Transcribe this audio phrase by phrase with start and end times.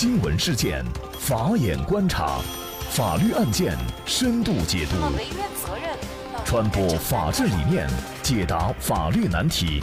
[0.00, 0.84] 新闻事件，
[1.18, 2.38] 法眼观察，
[2.88, 3.76] 法律案件
[4.06, 4.94] 深度解读，
[6.44, 7.84] 传播法治理念，
[8.22, 9.82] 解答法律难题，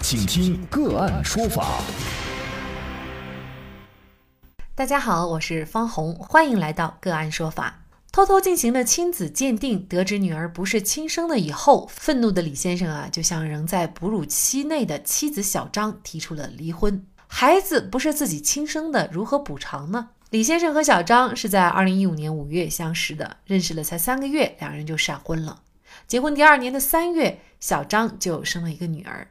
[0.00, 1.78] 请听个案说法。
[4.74, 7.82] 大家好，我是方红，欢迎来到个案说法。
[8.10, 17.04] 偷偷进行了亲子鉴定，得知女儿不是亲生的以后，愤怒的李先生啊，就向仍在哺乳期内的妻子小张提出了离婚。
[17.32, 20.08] 孩子不是自己亲生的，如何补偿呢？
[20.30, 25.62] 李先生和小张是在二零一五年五月相识的，认识了才三个月，两人就闪婚了。
[26.08, 29.28] 结婚第二年的三月，小张就生了一个女儿。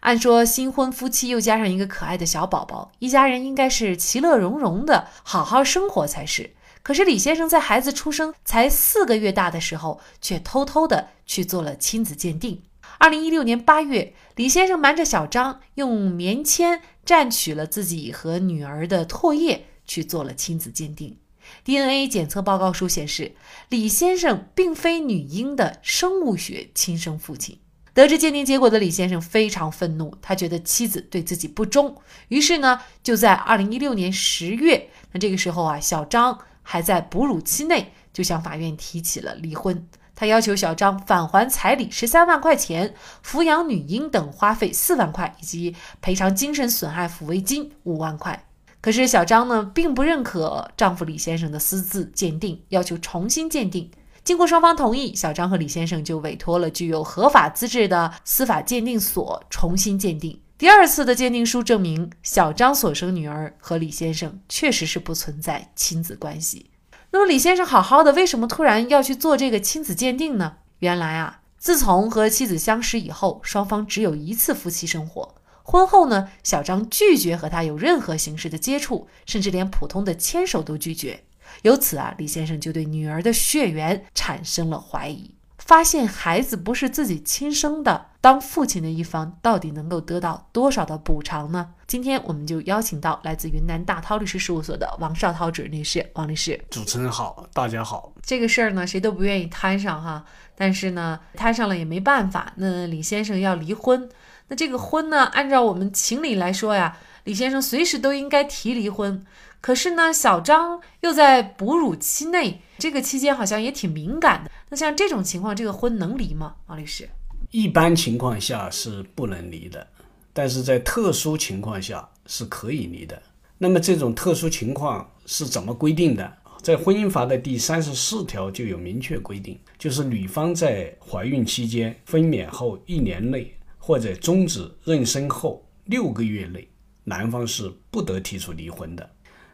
[0.00, 6.50] 按说新婚夫妻又加上一个可爱的小宝宝，一家人应该是其乐融融的，好好生活才是。
[6.82, 12.62] 可是李先生在孩子出生才四个月大的时候，却偷偷的去做了亲子鉴定。
[12.98, 21.16] 二零一六年八月，李先生瞒着小张，用棉签蘸取了自己和女儿的唾液去做了亲子鉴定。
[21.64, 23.36] DNA 检测报告书显示，
[23.68, 27.60] 李先生并非女婴的生物学亲生父亲。
[27.94, 31.96] 得知鉴定结果的李先生非常愤怒，他觉得妻子对自己不忠，
[32.28, 39.88] 于是呢，就在二零一六年十月，那这个时候啊，小张还在哺乳期内，就向法院提起了离婚。
[40.18, 42.92] 他要求小张返还彩礼十三万块钱、
[43.24, 48.44] 抚养女婴等花费四万块，以及赔偿精神损害抚慰金五万块。
[48.80, 53.88] 可是小张呢，并不认可丈夫李先生的私自鉴定，要求重新鉴定。
[54.24, 60.40] 经过双方同意，小张和李先生就委托了具有合法资质的司法鉴定所重新鉴定。
[60.58, 66.67] 第二次的鉴定书证明，小张所生女儿和李先生确实是不存在亲子关系。
[67.10, 70.58] 那么李先生好好的，为什么突然要去做这个亲子鉴定呢？
[70.80, 75.34] 原来啊，自从和妻子相识以后，双方只有一次夫妻生活。
[75.62, 81.24] 婚后呢，小张拒绝和他有任何形式的接触，甚至连普通的牵手都拒绝。
[81.62, 85.34] 由此啊，李先生就对女儿的血缘产生了怀疑。
[85.68, 91.74] 发现孩子不是自己亲生的，当父亲的一方到底能够得到多少的补偿呢？
[91.86, 96.58] 今天我们就邀请到来自云南大韬律师事务所的王绍涛主任律师，王律师。
[96.70, 98.10] 主持人好，大家好。
[98.22, 100.24] 这个事儿呢，谁都不愿意摊上哈，
[100.56, 102.50] 但是呢，摊上了也没办法。
[102.56, 104.08] 那李先生要离婚，
[104.46, 106.96] 那这个婚呢，按照我们情理来说呀，
[107.28, 109.22] 李先生随时都应该提离婚。
[109.60, 114.50] 可是呢，小张又在哺乳期内，这个期间好像也挺敏感的。
[114.70, 116.54] 那像这种情况，这个婚能离吗？
[116.68, 117.06] 王律师，
[117.50, 119.86] 一般情况下是不能离的，
[120.32, 123.22] 但是在特殊情况下是可以离的。
[123.58, 126.32] 那么这种特殊情况是怎么规定的？
[126.62, 136.66] 在婚姻法的第三十四条就有明确规定，就是女方在怀孕期间、分娩后一年内或者终止妊娠后六个月内，
[137.08, 139.10] 男方是不得提出离婚的。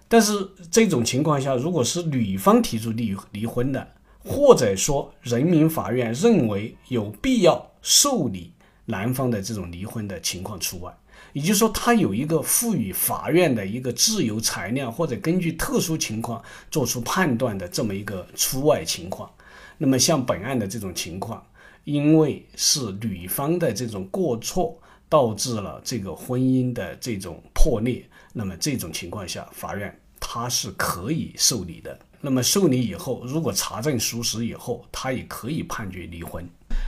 [0.09, 3.89] 但是这种情况下，如果是女方提出离离婚的，
[4.19, 8.53] 或者说人民法院认为有必要受理
[8.85, 10.95] 男方的这种离婚的情况除外，
[11.33, 19.29] 也就是说，他有一个赋予法院的一个自由裁量或者根据特殊情况做出判断的这么一个除外情况。
[19.79, 21.45] 那么像本案的这种情况，
[21.85, 24.79] 因为是女方的这种过错
[25.15, 28.05] 导致了这个婚姻的这种破裂。
[28.33, 31.97] 那么这种情况下，法院他是可以受理的。
[32.21, 36.45] 那么受理以后，如果查证属实以后，他也可以判决离婚。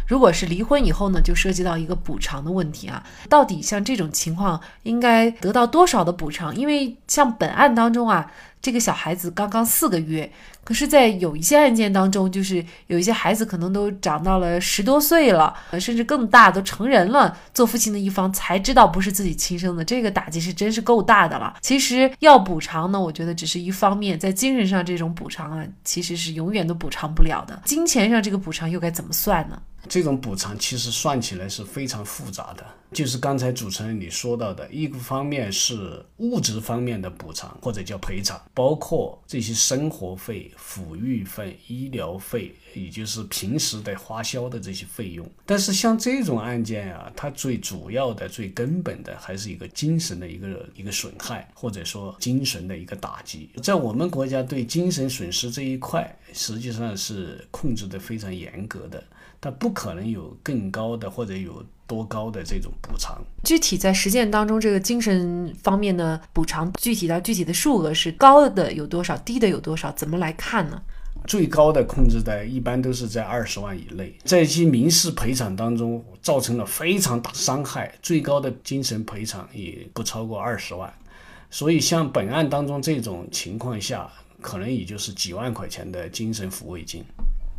[0.06, 6.54] 如果是离婚以后呢，就涉及到一个补偿的问题啊，到底像这种情况应该得到多少的补偿？
[6.54, 8.30] 因为像本案当中啊。
[8.62, 10.28] 这个小孩子刚刚四个月，
[10.64, 21.54] 可是，在有一些案件当中，就是有一些孩子可能都长到了十多岁了，甚至更大，都成人了，做父亲的一方才知道不是自己亲生的，这个打击是真是够大的了。
[21.60, 27.60] 其实要补偿呢，我觉得只是一方面，在精神上这种补偿啊，其实是永远都补偿不了的。
[27.64, 29.62] 金钱上这个补偿又该怎么算呢？
[29.88, 45.28] 这种补偿其实算起来是非常复杂的，就是刚才主持人你说到的，一个方面是物质方面的补偿或者叫赔偿，包括这些生活费、抚育费、医疗费，也就是平时的花销的这些费用。
[45.44, 53.50] 但是像这种案件啊，它最主要的、最根本的还是一个精神的一个一个损害，或者说精神的一个打击。
[53.62, 59.02] 在我们国家对精神损失这一块，实际上是控制的非常严格的。
[59.40, 63.22] 它不可能有更高的或者有多高的这种补偿。
[63.44, 69.92] 具体在实践当中，这个精神方面的补偿，具体到具体的数额是高的有多少，低的有多少？
[69.92, 70.80] 怎么来看呢？
[71.26, 74.16] 最高的控制在一般都是在二十万以内。
[74.24, 80.92] 在一些民事赔偿当中，造成了非常大伤害，最高的精神赔偿也不超过二十万。
[81.50, 84.08] 所以像本案当中这种情况下，
[84.40, 87.04] 可能也就是几万块钱的精神抚慰金。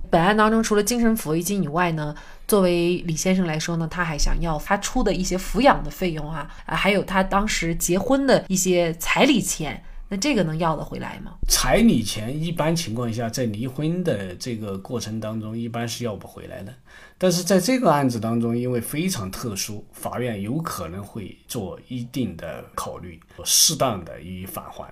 [0.09, 2.15] 本案当中，除了精神抚慰金以外呢，
[2.47, 11.33] 作为李先生来说呢，他还想要他出的一些抚养的费用啊，啊，还有他当时结婚的一些彩礼钱，那这个能要得回来吗？
[11.47, 16.73] 彩礼钱一般情况下，在离婚的这个过程当中，一般是要不回来的。
[17.17, 24.85] 但是在这个案子当中，因为非常特殊，法院有可能会做一定的考虑，适当的予以返还。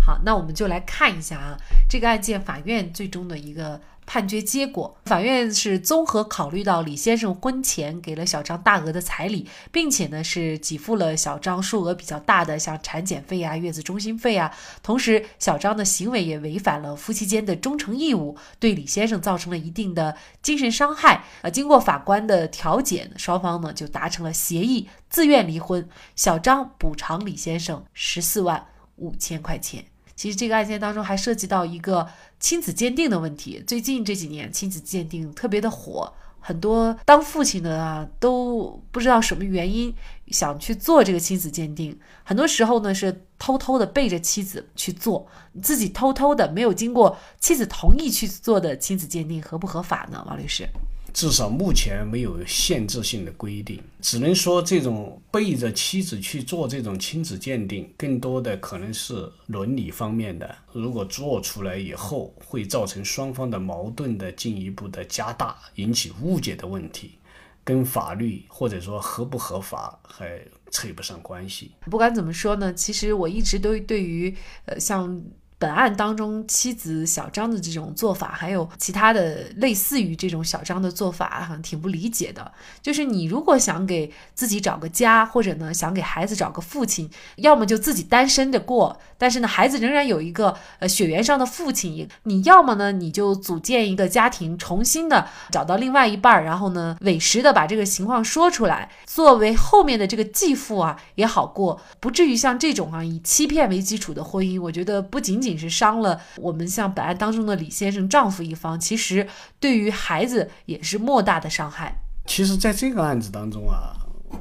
[0.00, 1.58] 好，那我们就来看一下啊，
[1.90, 3.80] 这个案件法院最终的一个。
[4.06, 21.24] 判决结果，法院是综合考虑到李先生婚前给了小张大额的彩礼，并且呢是给付了小张数额比较大的像产检费啊、月子中心费啊，同时小张的行为也违反了夫妻间的忠诚义务，对李先生造成了一定的精神伤害。
[21.42, 29.84] 呃，经过法官的调解，双方呢就达成了协议，自愿离婚，小张补偿李先生十四万五千块钱。
[30.16, 32.08] 其实这个案件当中还涉及到一个
[32.40, 33.62] 亲子鉴定的问题。
[33.66, 39.94] 最近这几年亲子鉴定特别的火，很多当父亲的啊都不知道什么原因
[40.28, 41.96] 想去做这个亲子鉴定。
[42.24, 45.26] 很多时候呢是偷偷的背着妻子去做，
[45.62, 50.24] 自己偷偷的没有经过妻子同意去做的亲子鉴定合不合法呢？
[50.26, 50.66] 王律师？
[51.16, 60.54] 至少目前没有限制性的规定，只能说这种背着妻子去做这种亲子鉴定，更多的可能是伦理方面的。
[60.74, 67.12] 如果做出来以后会造成双方的矛盾的进一步的加大，引起误解的问题，
[67.64, 70.38] 跟法律或者说合不合法还
[70.70, 71.70] 扯不上关系。
[71.90, 74.36] 不管怎么说呢，其实我一直都对于
[74.66, 75.24] 呃像。
[75.58, 82.52] 本案当中，妻子小张的这种做法，还有其他的类似于这种小张的做法，哈，挺不理解的。
[82.82, 92.06] 就是你如果想给自己找个家，或者呢想给孩子找个父亲，要么就自己单身着过，但是呢孩子仍然有一个呃血缘上的父亲。
[92.24, 104.60] 你要么呢你就组建一个家庭，重新的找到另外一半，然后呢委实的把这个情况说出来，作为后面的这个继父啊也好过，不至于像这种啊以欺骗为基础的婚姻。
[104.60, 105.45] 我觉得不仅仅。
[105.46, 109.26] 仅是伤了我们像本案当中的李先生丈夫一方，其实
[109.60, 112.02] 对于孩子也是莫大的伤害。
[112.26, 113.94] 其实，在这个案子当中啊，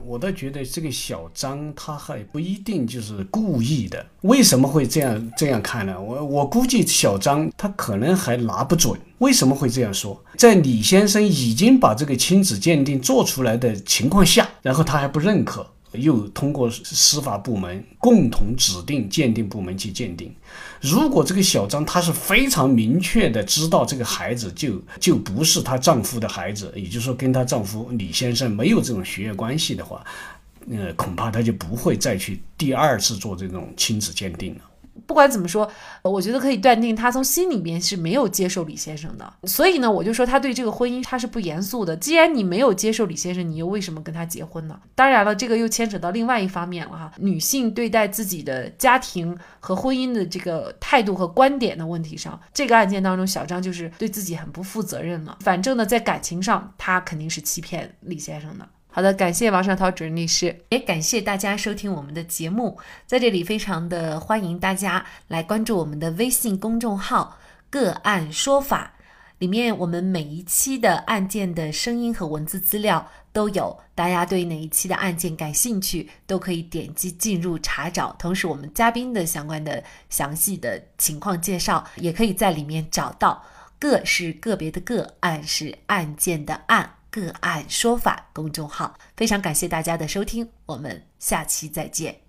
[0.04, 4.04] 我倒觉得这个小张他还不一定就是故意的。
[4.22, 6.02] 为什么会这样这样看呢？
[6.02, 9.00] 我我估计小张他可能还拿不准。
[9.20, 10.20] 为什么会这样说？
[10.36, 15.66] 在李先生已经把这个亲子鉴定做出来的情况下，然后他还不认可。
[15.96, 20.34] 又通过司法部门共同指定鉴定部门去鉴定。
[20.82, 30.04] 如果这个小张她是非常明确的知道这个孩子就就不是她丈夫的孩子，也就是说跟她丈夫李先生没有这种血缘关系的话，
[30.70, 34.62] 呃，恐怕她就不会再去第二次做这种亲子鉴定了。
[35.06, 35.70] 不管怎么说，
[36.02, 39.34] 我觉得可以断定他从心里面是没有接受李先生的。
[39.44, 41.96] 所以呢，我就说他对这个婚姻他是不严肃的。
[41.98, 44.80] 既然你没有接受李先生，你又为什么跟他结婚呢？
[44.96, 52.40] 当然了，这个又牵扯到另外一方面了哈，女性对待自己的家庭和婚姻的这个态度和观点的问题上。
[52.54, 55.38] 这个案件当中，小张就是对自己很不负责任了。
[55.42, 58.68] 反正呢，在感情上，他肯定是欺骗李先生的。
[58.96, 62.80] 好的，感谢王尚涛主任律师，也感谢大家收听我们的节目。
[63.06, 67.38] 在这里，非常的欢迎大家来关注我们的微信公众号
[67.70, 68.94] “个案说法”，
[69.40, 73.78] 里面我们每一期的案件的声音和文字资料都有。
[73.94, 78.16] 大家对哪一期的案件感兴趣，都可以点击进入查找。
[78.18, 83.44] 同时，我们嘉宾的相关的详细的情况介绍，也可以在里面找到。
[83.78, 86.90] 个是个别的个，案是案件的案。
[87.16, 92.25] 个案说法公众号，非常感谢大家的收听，我们下期再见。